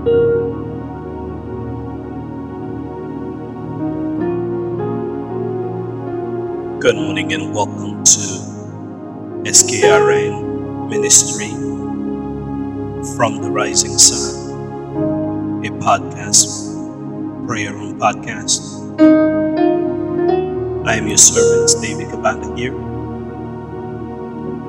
[0.00, 0.14] Good
[6.96, 8.20] morning and welcome to
[9.44, 11.50] SKRN Ministry
[13.14, 18.96] from the Rising Sun, a podcast, prayer room podcast.
[20.86, 22.72] I am your servant, David Kabanda here.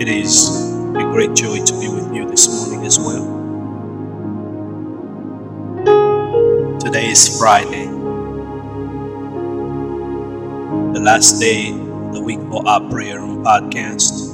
[0.01, 0.49] It is
[0.97, 3.40] a great joy to be with you this morning as well.
[7.11, 7.87] Is Friday,
[10.93, 14.31] the last day of the week for our prayer room podcast.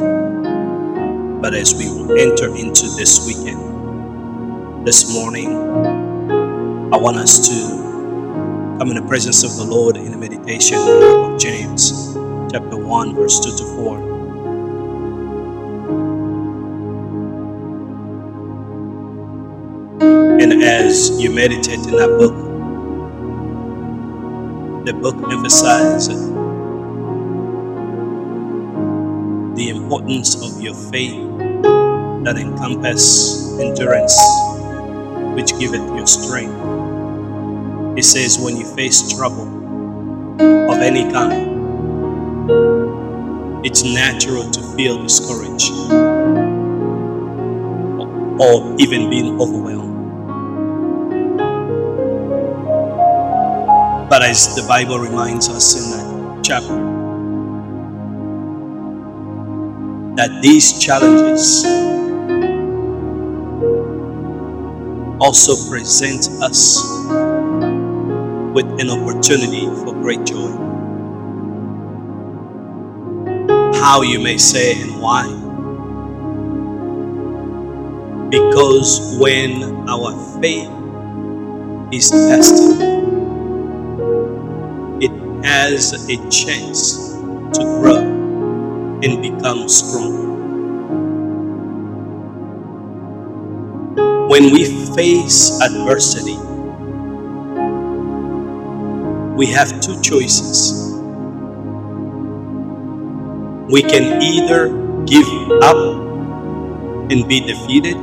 [1.42, 5.58] But as we will enter into this weekend, this morning,
[6.94, 7.56] I want us to
[8.78, 12.14] come in the presence of the Lord in a meditation in the book of James,
[12.52, 14.18] chapter 1, verse 2 to 4.
[20.44, 22.47] And as you meditate in that book,
[24.88, 26.08] the book emphasizes
[29.58, 31.20] the importance of your faith
[32.24, 34.18] that encompass endurance,
[35.36, 36.56] which giveth you strength.
[37.98, 39.50] It says, when you face trouble
[40.72, 42.46] of any kind,
[43.66, 45.70] it's natural to feel discouraged
[48.40, 49.97] or even being overwhelmed.
[54.18, 56.74] But as the Bible reminds us in that chapter,
[60.16, 61.64] that these challenges
[65.22, 66.82] also present us
[68.56, 70.50] with an opportunity for great joy.
[73.80, 75.28] How you may say and why.
[78.32, 80.72] Because when our faith
[81.94, 82.97] is tested,
[85.44, 87.14] has a chance
[87.58, 87.98] to grow
[89.04, 90.48] and become strong.
[94.30, 94.66] When we
[94.96, 96.38] face adversity,
[99.36, 100.94] we have two choices.
[103.54, 104.70] We can either
[105.06, 105.28] give
[105.62, 106.22] up
[107.12, 107.98] and be defeated,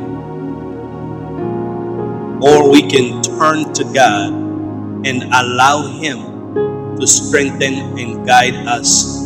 [2.43, 4.33] or we can turn to God
[5.07, 6.34] and allow Him
[7.01, 9.25] to strengthen and guide us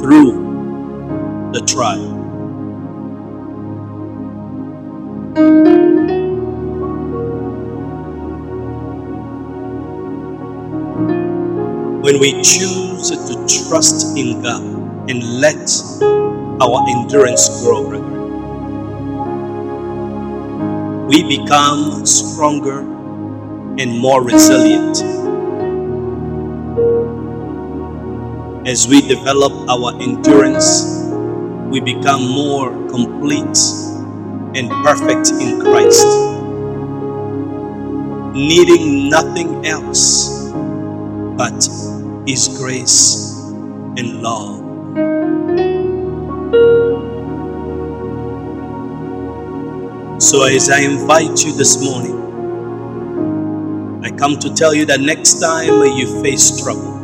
[0.00, 0.46] through
[1.52, 2.14] the trial.
[12.02, 14.62] When we choose to trust in God
[15.10, 15.70] and let
[16.60, 18.40] our endurance grow, brethren,
[21.08, 22.80] we become stronger
[23.78, 25.15] and more resilient.
[28.66, 31.06] As we develop our endurance,
[31.70, 33.56] we become more complete
[34.58, 36.04] and perfect in Christ,
[38.34, 40.50] needing nothing else
[41.38, 41.54] but
[42.26, 43.38] His grace
[43.96, 44.58] and love.
[50.20, 52.18] So, as I invite you this morning,
[54.02, 56.95] I come to tell you that next time you face trouble,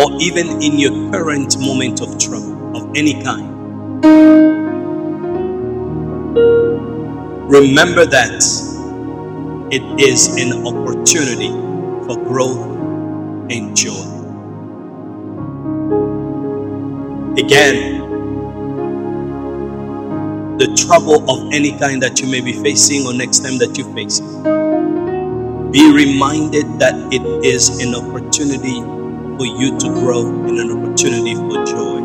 [0.00, 3.52] or even in your current moment of trouble of any kind,
[7.50, 8.32] remember that
[9.70, 11.50] it is an opportunity
[12.06, 12.64] for growth
[13.50, 13.92] and joy.
[17.36, 18.00] Again,
[20.56, 23.84] the trouble of any kind that you may be facing or next time that you
[23.92, 24.42] face it,
[25.72, 28.80] be reminded that it is an opportunity
[29.40, 32.00] for you to grow and an opportunity for joy.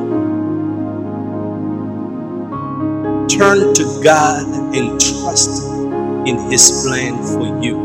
[3.28, 5.62] Turn to God and trust
[6.26, 7.76] in His plan for you.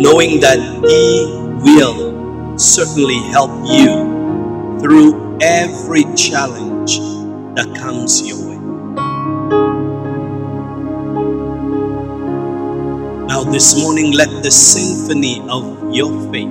[0.00, 6.98] Knowing that He will certainly help you through every challenge
[7.54, 8.43] that comes your way.
[13.54, 16.50] This morning, let the symphony of your faith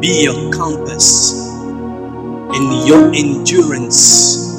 [0.00, 1.34] be your compass
[2.56, 4.56] and your endurance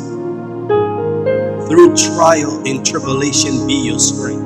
[1.67, 4.45] through trial and tribulation be your strength.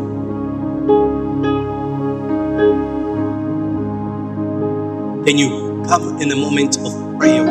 [5.28, 7.44] Can you come in a moment of prayer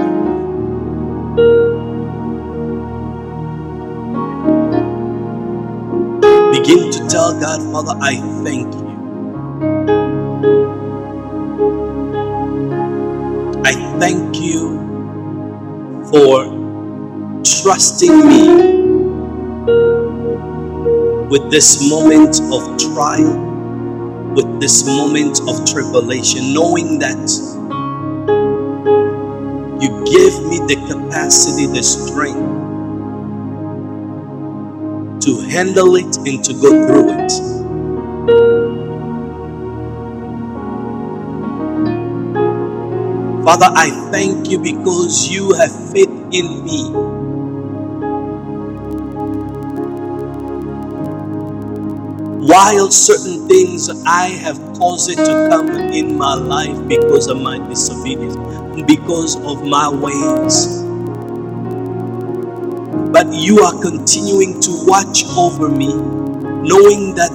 [6.68, 9.08] Begin to tell God, Father, I thank you.
[13.64, 14.76] I thank you
[16.10, 16.44] for
[17.42, 18.48] trusting me
[21.30, 27.30] with this moment of trial, with this moment of tribulation, knowing that
[29.80, 32.57] you give me the capacity, the strength
[35.22, 37.32] to handle it and to go through it.
[43.44, 46.92] Father, I thank you because you have faith in me.
[52.28, 57.58] While certain things I have caused it to come in my life because of my
[57.68, 58.36] disobedience,
[58.86, 60.84] because of my ways
[63.32, 67.30] you are continuing to watch over me, knowing that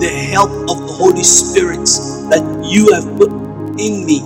[0.00, 1.86] the help of the Holy Spirit
[2.30, 3.30] that you have put
[3.80, 4.22] in me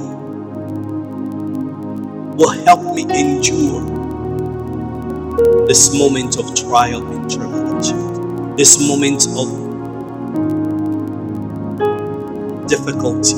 [2.36, 3.82] will help me endure
[5.66, 9.48] this moment of trial and tribulation, this moment of
[12.68, 13.36] difficulty.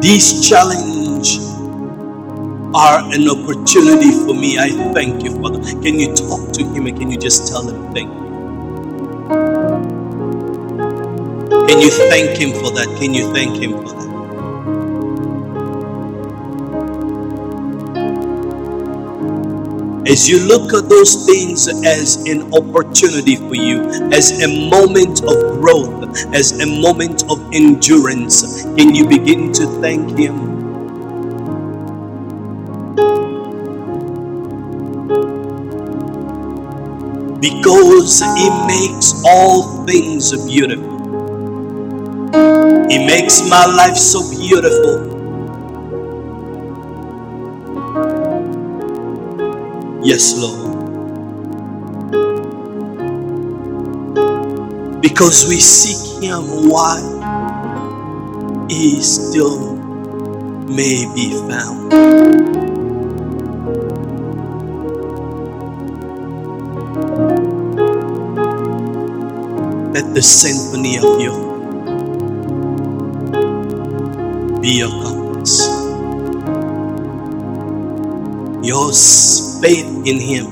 [0.00, 0.91] These challenges
[2.74, 4.58] are an opportunity for me.
[4.58, 5.60] I thank you, Father.
[5.82, 8.22] Can you talk to him and can you just tell him thank you?
[11.68, 12.88] Can you thank him for that?
[12.98, 14.02] Can you thank him for that?
[20.08, 23.82] As you look at those things as an opportunity for you,
[24.12, 30.18] as a moment of growth, as a moment of endurance, can you begin to thank
[30.18, 30.51] Him
[37.42, 40.92] because He makes all things beautiful.
[42.88, 45.20] He makes my life so beautiful.
[50.04, 50.92] Yes, Lord.
[55.02, 57.36] Because we seek Him while
[58.70, 59.76] He still
[60.66, 62.71] may be found.
[70.14, 71.52] The symphony of you
[74.62, 75.68] be your.
[78.62, 78.92] Your
[79.60, 80.46] faith in Him.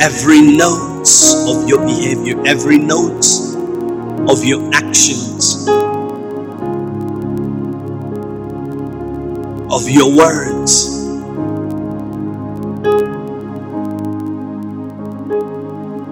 [0.00, 1.08] Every note
[1.48, 3.24] of your behavior, every note
[4.28, 5.66] of your actions,
[9.70, 10.93] of your words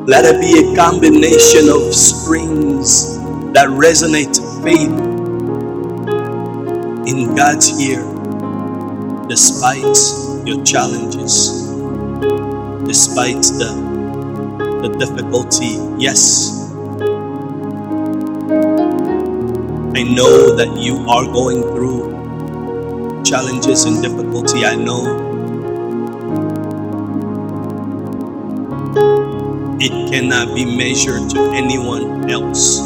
[0.06, 3.18] Let it be a combination of springs
[3.54, 4.34] that resonate
[4.64, 4.90] faith
[7.06, 8.02] in God's ear
[9.28, 9.96] despite
[10.44, 11.68] your challenges,
[12.84, 13.70] despite the,
[14.82, 15.78] the difficulty.
[16.02, 16.72] Yes,
[19.80, 24.64] I know that you are going through challenges and difficulty.
[24.64, 25.31] I know
[29.82, 32.78] it cannot be measured to anyone else.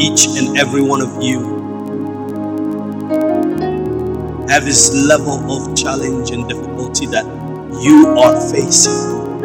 [0.00, 1.72] Each and every one of you
[4.48, 7.26] have this level of challenge and difficulty that
[7.82, 9.36] you are facing.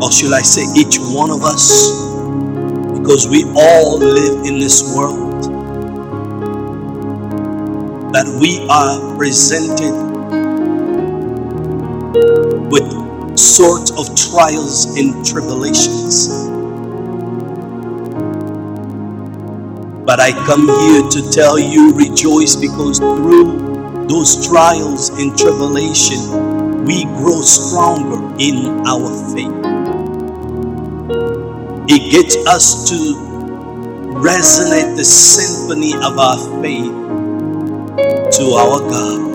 [0.00, 1.90] Or should I say, each one of us,
[2.96, 5.66] because we all live in this world,
[8.12, 10.07] that we are presented
[13.38, 16.28] sort of trials and tribulations.
[20.04, 27.04] But I come here to tell you rejoice because through those trials and tribulation, we
[27.04, 29.74] grow stronger in our faith.
[31.88, 33.40] It gets us to
[34.06, 36.92] resonate the symphony of our faith
[38.38, 39.27] to our God.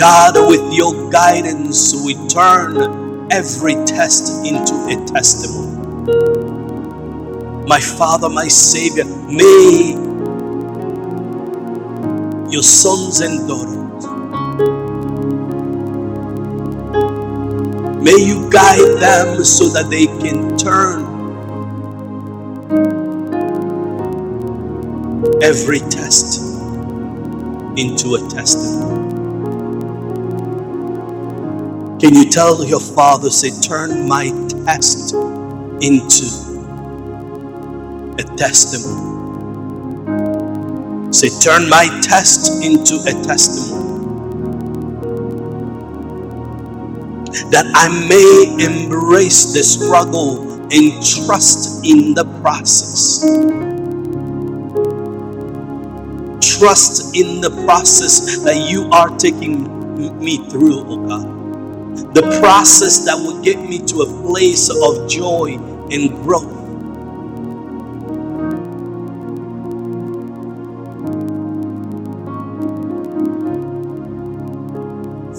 [0.00, 5.92] God, with your guidance, we turn every test into a testimony.
[7.68, 9.92] My Father, my Savior, may
[12.50, 14.06] your sons and daughters,
[18.02, 21.28] may you guide them so that they can turn
[25.42, 26.40] every test
[27.76, 29.09] into a testimony.
[32.00, 34.30] Can you tell your father, say, turn my
[34.66, 35.14] test
[35.82, 36.60] into
[38.18, 39.26] a testimony?
[41.12, 43.96] Say, turn my test into a testimony.
[47.50, 53.22] That I may embrace the struggle and trust in the process.
[56.58, 61.39] Trust in the process that you are taking me through, oh God.
[62.00, 65.58] The process that will get me to a place of joy
[65.90, 66.58] and growth.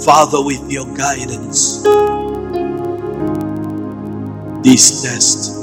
[0.05, 1.83] Father, with your guidance,
[4.63, 5.57] these tests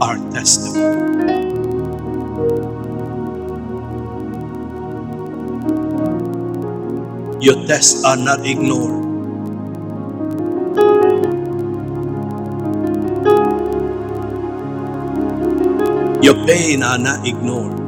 [0.00, 1.14] are testimony.
[7.40, 9.13] Your tests are not ignored.
[16.24, 17.78] Your pain are not ignored.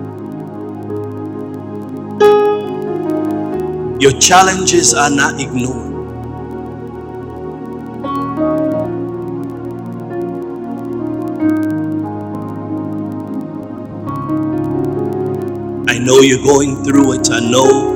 [3.99, 5.95] Your challenges are not ignored.
[15.89, 17.31] I know you're going through it.
[17.31, 17.95] I know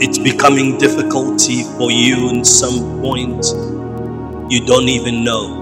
[0.00, 3.46] it's becoming difficulty for you in some point
[4.50, 5.59] you don't even know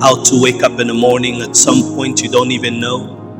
[0.00, 1.42] how to wake up in the morning.
[1.42, 3.32] At some point you don't even know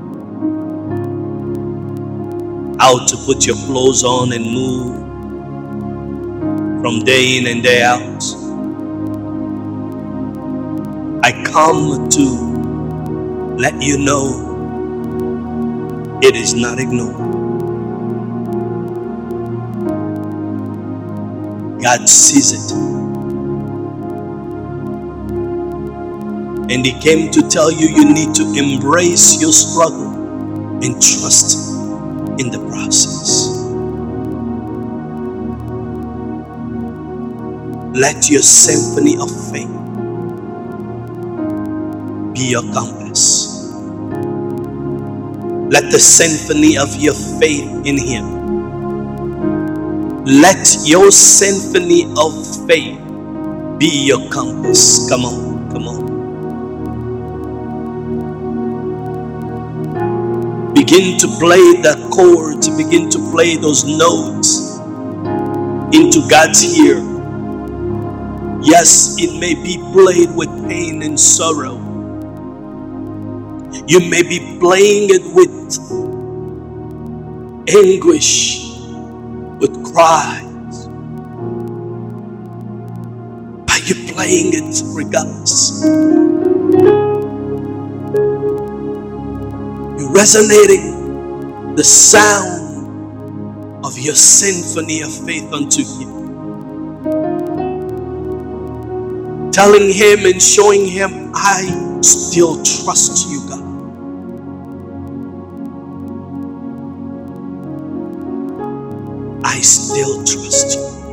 [2.81, 5.19] how to put your clothes on and move
[6.83, 8.25] from day in and day out.
[11.25, 12.69] I come to
[13.59, 14.64] let you know
[16.23, 17.43] it is not ignored.
[21.83, 23.00] God sees it
[26.70, 30.34] And he came to tell you you need to embrace your struggle
[30.84, 31.72] and trust
[32.40, 33.58] in the process.
[37.94, 39.70] Let your symphony of faith
[42.34, 43.70] be your compass.
[45.56, 48.54] Let the symphony of your faith in Him.
[50.26, 52.32] Let your symphony of
[52.66, 53.00] faith
[53.78, 55.08] be your compass.
[55.10, 56.10] Come on, come on.
[60.90, 64.78] Begin to play that chord, to begin to play those notes
[65.94, 66.99] into God's ear.
[68.61, 71.76] Yes, it may be played with pain and sorrow.
[73.87, 75.78] You may be playing it with
[77.68, 78.66] anguish,
[79.61, 80.88] with cries.
[83.64, 85.85] But you're playing it regardless.
[90.12, 91.11] Resonating
[91.76, 92.95] the sound
[93.85, 96.33] of your symphony of faith unto Him.
[99.52, 103.85] Telling Him and showing Him, I still trust you, God.
[109.45, 111.11] I still trust you.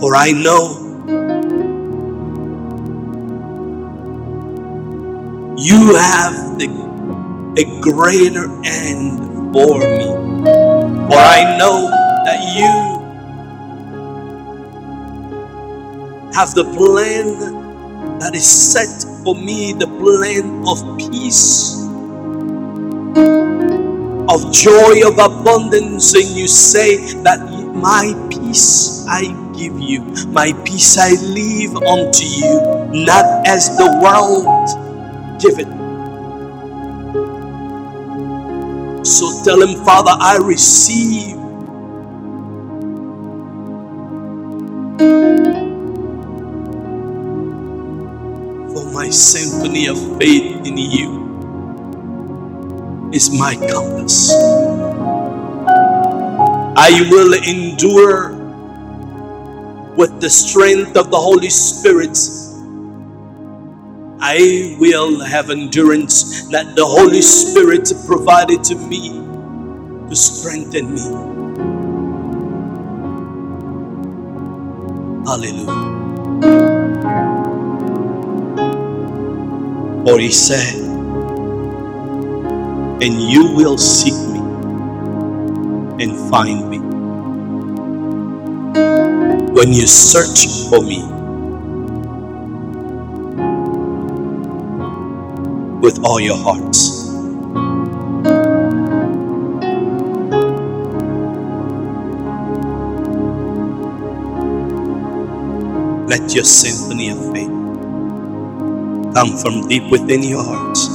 [0.00, 0.87] For I know
[5.68, 6.64] you have the,
[7.58, 10.06] a greater end for me.
[11.12, 11.90] For I know
[12.24, 12.72] that you
[16.32, 18.88] have the plan that is set
[19.22, 21.84] for me, the plan of peace,
[24.32, 26.14] of joy, of abundance.
[26.14, 27.44] And you say that
[27.74, 34.87] my peace I give you, my peace I leave unto you, not as the world
[35.40, 35.68] give it.
[39.06, 41.36] So tell him, Father, I receive.
[48.72, 51.42] For my symphony of faith in you
[53.12, 54.32] is my compass.
[56.76, 58.34] I will endure
[59.96, 62.16] with the strength of the Holy Spirit
[64.20, 69.10] I will have endurance that the Holy Spirit provided to me
[70.08, 71.36] to strengthen me.
[75.26, 75.98] Hallelujah.
[80.06, 80.76] For he said,
[83.02, 84.40] and you will seek me
[86.02, 86.80] and find me.
[89.40, 91.02] When you search for me
[95.88, 97.08] with all your hearts.
[106.10, 107.48] Let your symphony of faith
[109.14, 110.90] come from deep within your hearts.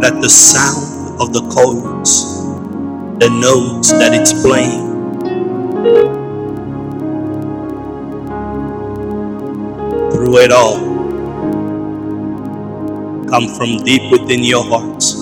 [0.00, 2.24] Let the sound of the chords,
[3.18, 4.87] the notes that it's playing,
[10.40, 11.06] it all,
[13.28, 15.14] come from deep within your hearts.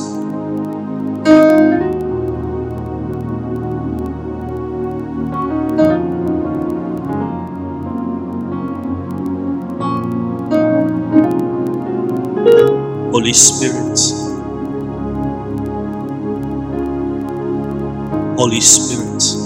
[13.12, 13.98] Holy Spirit,
[18.36, 19.45] Holy Spirit,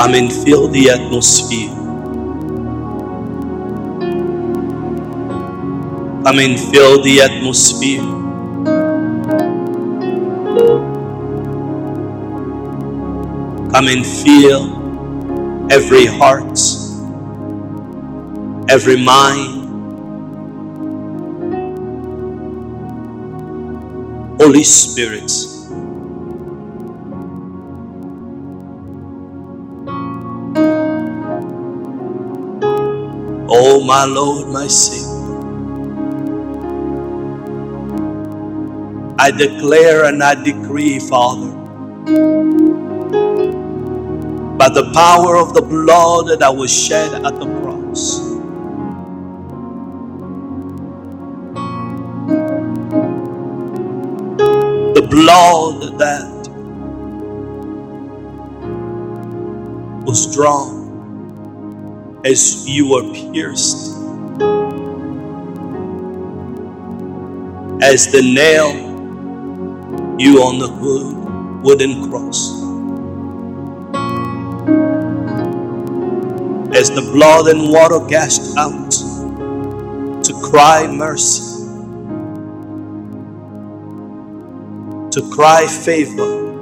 [0.00, 1.68] come and fill the atmosphere.
[6.24, 8.00] Come and fill the atmosphere.
[13.72, 14.94] Come and fill
[15.70, 16.58] every heart,
[18.70, 19.82] every mind.
[24.40, 25.30] Holy Spirit,
[33.70, 35.38] oh my Lord, my Savior,
[39.18, 41.52] I declare and I decree, Father,
[44.58, 48.20] by the power of the blood that was shed at the cross.
[54.80, 56.50] The blood that
[60.06, 60.79] was drawn
[62.24, 63.96] as you were pierced,
[67.82, 69.00] as the nail
[70.18, 72.60] you on the wood, wooden cross.
[76.76, 78.92] As the blood and water gashed out
[80.24, 81.64] to cry mercy,
[85.10, 86.58] to cry favor,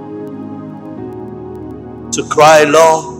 [2.12, 3.17] to cry Lord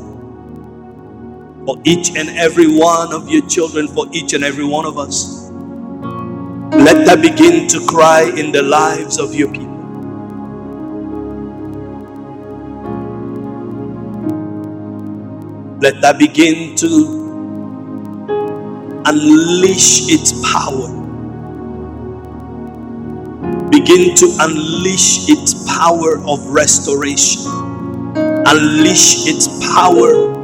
[1.69, 5.51] for each and every one of your children, for each and every one of us.
[6.73, 9.67] Let that begin to cry in the lives of your people.
[15.83, 17.45] Let that begin to
[19.05, 20.89] unleash its power.
[23.69, 27.43] Begin to unleash its power of restoration.
[28.17, 30.38] Unleash its power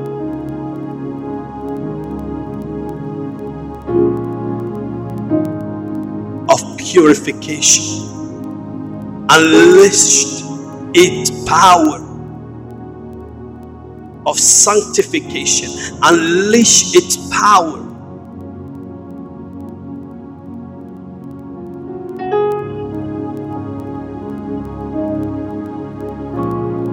[6.95, 8.21] purification.
[9.31, 10.43] Unleash
[10.95, 12.27] its power
[14.27, 15.71] of sanctification.
[16.03, 17.81] Unleash its power.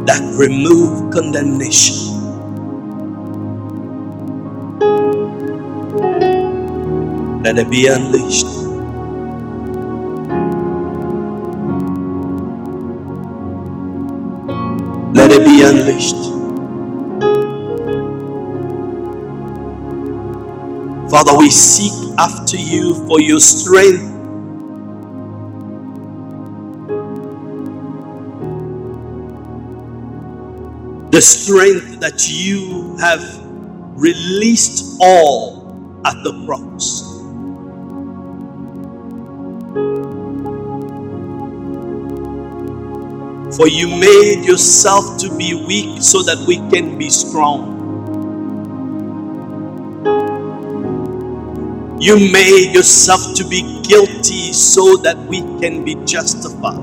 [0.08, 2.32] That remove condemnation.
[7.44, 8.61] Let it be unleashed.
[15.46, 16.32] Be unleashed.
[21.12, 24.30] Father, we seek after you for your strength.
[31.12, 33.24] The strength that you have
[33.98, 37.11] released all at the cross.
[43.58, 47.94] For you made yourself to be weak so that we can be strong.
[52.00, 56.82] You made yourself to be guilty so that we can be justified.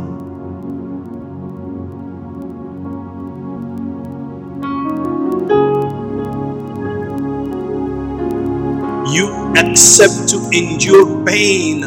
[9.12, 11.82] You accept to endure pain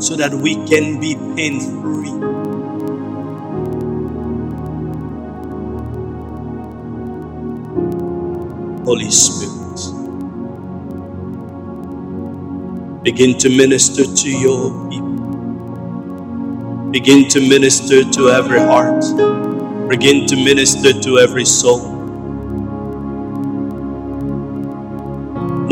[0.00, 2.31] so that we can be pain free.
[8.92, 9.78] Holy Spirit.
[13.02, 15.40] Begin to minister to your people.
[16.90, 19.02] Begin to minister to every heart.
[19.88, 21.80] Begin to minister to every soul.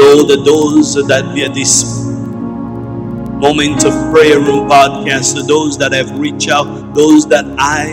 [0.00, 2.06] Lord, that those that via this
[3.44, 7.84] moment of prayer and podcast, those that have reached out, those that I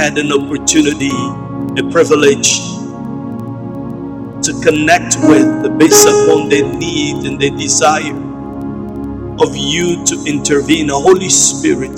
[0.00, 1.12] had an opportunity,
[1.76, 2.79] a privilege
[4.50, 8.16] to connect with based upon their need and their desire
[9.38, 10.88] of you to intervene.
[10.88, 11.96] Holy Spirit,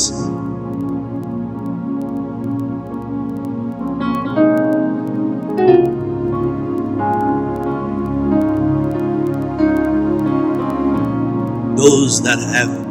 [11.76, 12.86] those that have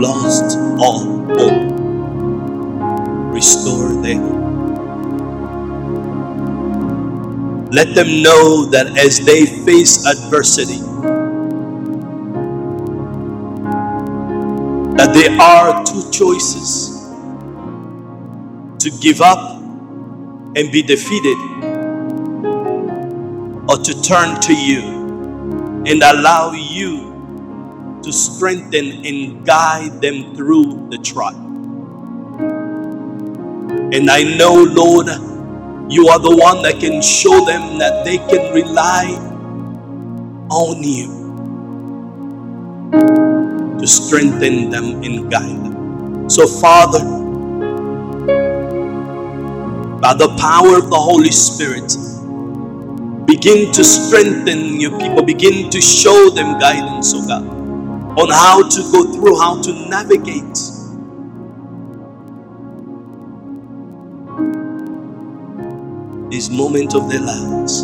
[0.00, 1.04] lost all
[1.38, 1.92] hope,
[3.32, 4.31] restore their
[7.72, 10.80] Let them know that as they face adversity,
[14.96, 17.08] that there are two choices
[18.80, 19.62] to give up
[20.56, 21.38] and be defeated
[23.68, 24.82] or to turn to you
[25.86, 27.26] and allow you
[28.02, 31.62] to strengthen and guide them through the trial.
[33.78, 35.08] And I know, Lord,
[35.88, 39.06] you are the one that can show them that they can rely
[40.50, 41.40] on you
[43.78, 46.30] to strengthen them and guide them.
[46.30, 47.04] So, Father,
[50.00, 51.96] by the power of the Holy Spirit,
[53.26, 57.46] begin to strengthen your people, begin to show them guidance, oh God,
[58.18, 60.58] on how to go through, how to navigate
[66.32, 67.82] this moment of their lives.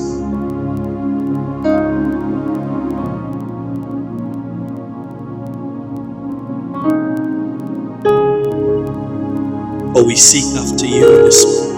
[9.92, 11.76] For we seek after you this morning.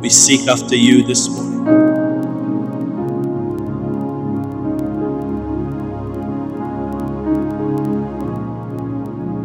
[0.00, 1.68] We seek after you this morning.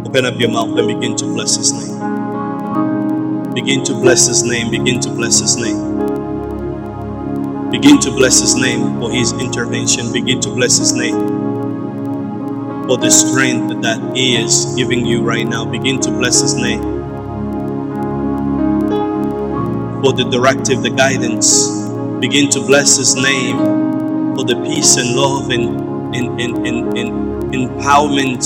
[0.07, 1.92] Open up your mouth and begin to bless his name.
[3.63, 4.71] Begin to bless his name.
[4.71, 5.95] Begin to bless his name.
[7.71, 10.11] Begin to bless his name for his intervention.
[10.11, 11.15] Begin to bless his name
[12.89, 15.63] for the strength that he is giving you right now.
[15.63, 16.81] Begin to bless his name
[20.03, 21.69] for the directive, the guidance.
[22.19, 23.55] Begin to bless his name
[24.35, 28.43] for the peace and love and, and, and, and, and empowerment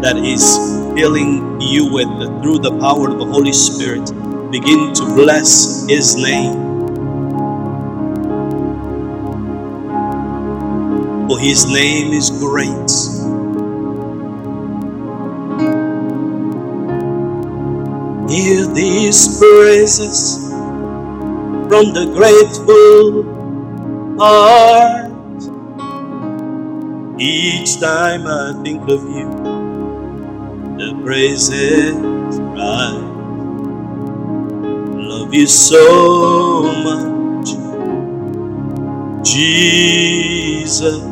[0.00, 0.56] that is
[0.98, 2.08] filling you with
[2.42, 4.10] through the power of the Holy Spirit
[4.50, 6.76] begin to bless His name.
[11.28, 12.90] For His name is great.
[18.30, 20.50] Hear these praises
[21.54, 23.44] from the grateful
[24.18, 25.12] heart.
[27.18, 29.54] Each time I think of you,
[30.64, 31.94] the praises
[32.40, 33.05] rise
[35.34, 37.50] you so much,
[39.24, 41.02] Jesus.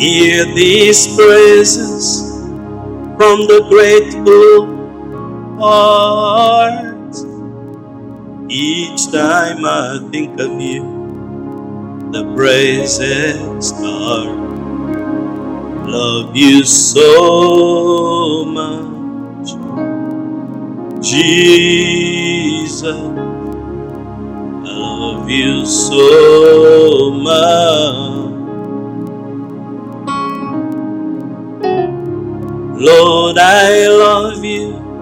[0.00, 2.22] Hear these praises
[3.16, 4.92] from the grateful
[5.58, 7.16] heart.
[8.48, 11.06] Each time I think of you,
[12.12, 14.43] the praises start
[15.86, 19.50] love you so much,
[21.02, 22.84] Jesus.
[24.50, 28.54] I love you so much.
[32.62, 35.00] Lord, I love you.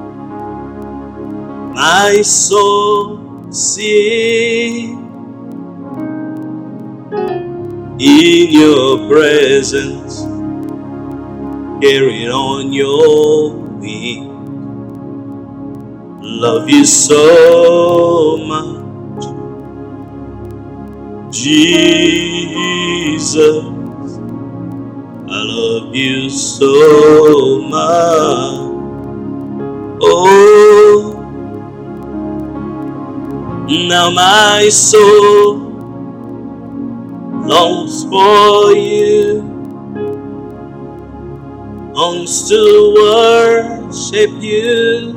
[1.62, 5.18] My soul sings
[7.98, 10.22] in your presence
[11.82, 14.52] carried on your wings.
[16.22, 19.02] Love you so much,
[21.34, 23.64] Jesus.
[25.14, 28.88] I love you so much.
[30.02, 31.38] Oh,
[33.68, 35.86] now my soul
[37.32, 39.51] longs for you
[41.94, 45.12] longs to worship you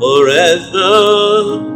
[0.00, 1.66] forever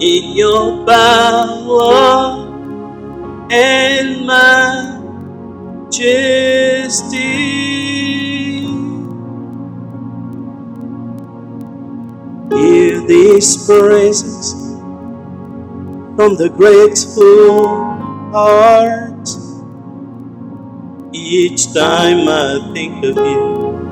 [0.00, 2.44] in your power
[3.50, 6.04] and majesty.
[12.52, 14.52] Hear these praises
[16.16, 17.84] from the grateful
[18.32, 19.13] heart.
[21.14, 23.90] Each time I think of you,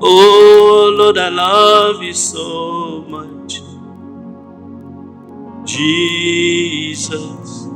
[0.02, 3.01] Oh Lord, I love you so.
[5.66, 7.68] Jesus,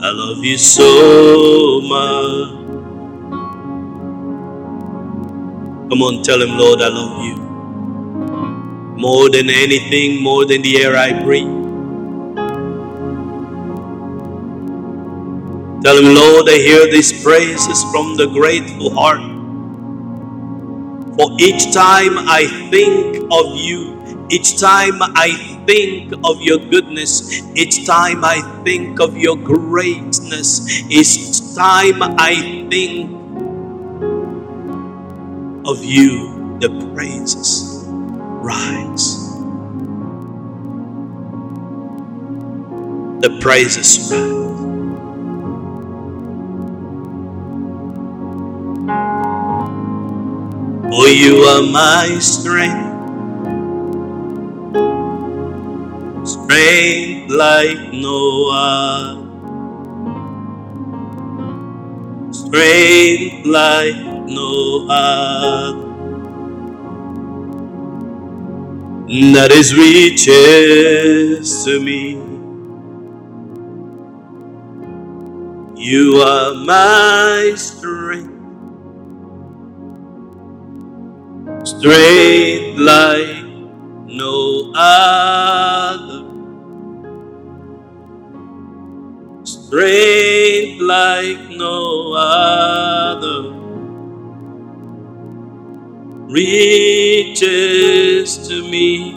[0.00, 2.78] I love you so much.
[5.90, 7.60] Come on, tell him, Lord, I love you.
[8.82, 11.72] More than anything, more than the air I breathe.
[15.82, 19.20] Tell him, Lord, I hear these praises from the grateful heart.
[21.18, 23.95] For each time I think of you,
[24.30, 31.54] each time I think of your goodness, each time I think of your greatness, each
[31.56, 33.32] time I think
[35.66, 37.84] of you, the praises
[38.28, 39.38] rise.
[43.20, 44.48] The praises rise.
[50.90, 52.95] For you are my strength,
[56.26, 59.42] strength like no other,
[62.32, 65.86] strength like no other.
[69.34, 72.22] That is riches to me.
[75.76, 78.32] You are my strength.
[81.66, 83.44] strength like
[84.08, 86.05] no other,
[89.66, 93.52] strength like no other,
[96.28, 97.48] reaches
[98.48, 99.14] to me.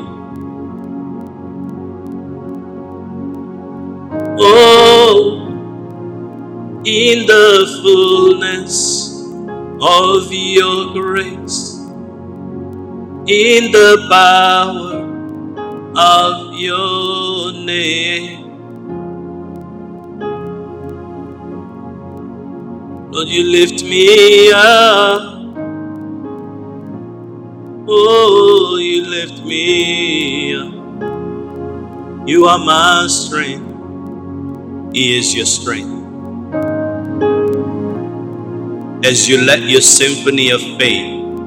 [4.40, 5.66] Oh,
[6.86, 9.10] in the fullness
[9.82, 11.80] of your grace
[13.28, 15.04] in the power
[15.96, 18.49] of your name.
[23.12, 25.56] Lord, you lift me up.
[27.88, 30.94] Oh, you lift me up.
[32.28, 33.88] You are my strength.
[34.94, 36.16] He is your strength.
[39.06, 41.42] As you let your symphony of faith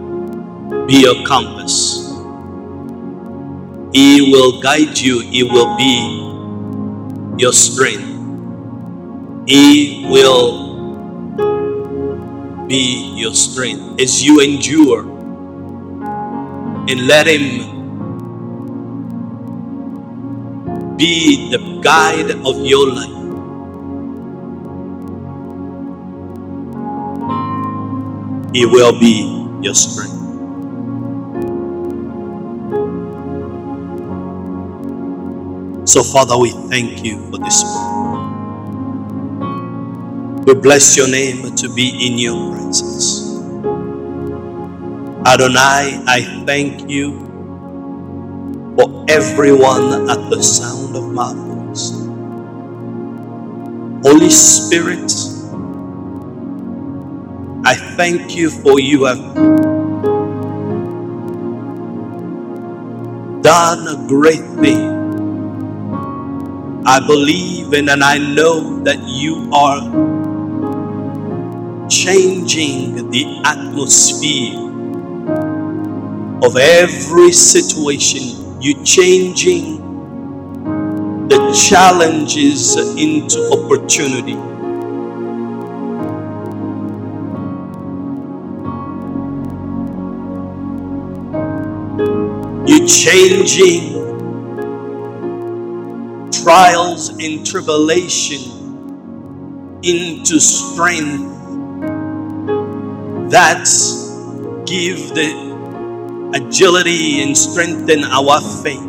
[0.88, 2.12] be your compass.
[3.92, 6.46] He will guide you, He will be
[7.38, 8.37] your strength.
[9.46, 10.71] He will
[12.72, 15.02] be your strength as you endure
[16.88, 17.68] and let Him
[20.96, 23.11] be the guide of your life.
[28.54, 29.28] He will be
[29.61, 30.16] your strength.
[35.87, 38.01] So, Father, we thank you for this morning.
[40.46, 43.40] We bless your name to be in your presence.
[45.26, 47.40] Adonai, I thank you
[48.76, 51.92] for everyone at the sound of my voice.
[54.05, 55.12] Holy Spirit,
[57.64, 59.52] I thank you for you have
[63.42, 65.12] done a great thing
[66.87, 70.21] I believe in and I know that you are
[71.92, 74.59] changing the atmosphere
[76.42, 78.61] of every situation.
[78.62, 80.00] You're changing
[81.28, 84.38] the challenges into opportunity.
[92.66, 94.00] You're changing
[96.33, 98.78] trials and tribulation
[99.83, 101.32] into strength
[103.33, 103.64] that
[104.66, 108.87] give the agility and strengthen our faith.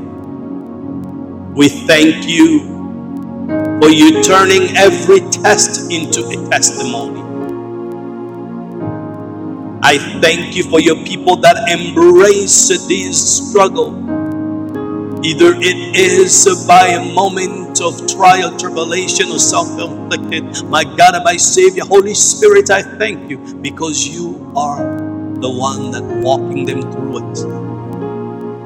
[1.55, 2.91] We thank you
[3.81, 7.21] for you turning every test into a testimony.
[9.83, 14.22] I thank you for your people that embrace this struggle.
[15.23, 20.65] Either it is by a moment of trial, tribulation, or self inflicted.
[20.69, 24.83] My God and my Savior, Holy Spirit, I thank you because you are
[25.41, 27.39] the one that walking them through it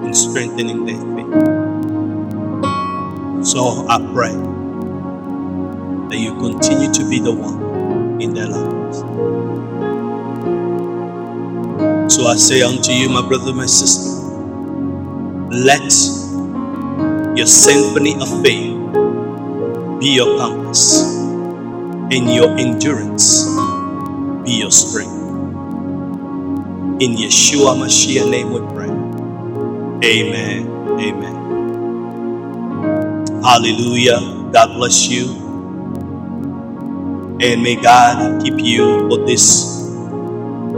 [0.05, 1.53] and strengthening their faith.
[3.45, 4.33] So I pray
[6.09, 8.99] that you continue to be the one in their lives.
[12.13, 14.35] So I say unto you, my brother, my sister,
[15.51, 15.91] let
[17.37, 18.75] your symphony of faith
[19.99, 21.01] be your compass,
[21.95, 23.45] and your endurance
[24.45, 25.35] be your strength.
[27.01, 28.89] In Yeshua Mashiach name we pray.
[30.05, 30.67] Amen.
[30.99, 31.57] Amen.
[33.43, 34.19] Hallelujah.
[34.53, 35.57] God bless you.
[37.41, 39.91] And may God keep you for this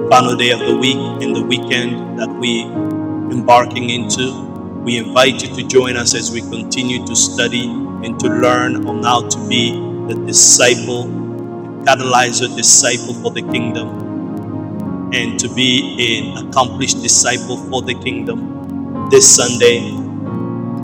[0.09, 4.48] final day of the week and the weekend that we embarking into.
[4.83, 9.03] We invite you to join us as we continue to study and to learn on
[9.03, 9.73] how to be
[10.07, 17.81] the disciple, the catalyzer disciple for the kingdom, and to be an accomplished disciple for
[17.81, 19.09] the kingdom.
[19.11, 19.91] This Sunday,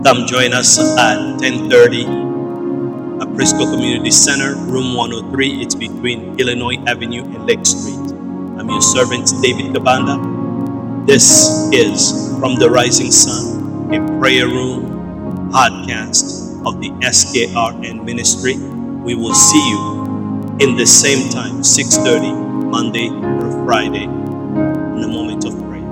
[0.04, 2.04] come join us at 10:30
[3.24, 5.62] at Prisco Community Center, room 103.
[5.62, 8.12] It's between Illinois Avenue and Lake Street.
[8.60, 10.20] I'm your servant, David Kabanda.
[11.06, 13.55] This is From the Rising Sun
[13.92, 18.56] a prayer room podcast of the SKRN ministry.
[18.58, 22.32] We will see you in the same time, 6:30
[22.70, 25.86] Monday through Friday, in a moment of prayer.